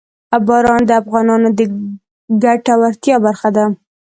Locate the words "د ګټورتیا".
1.57-3.15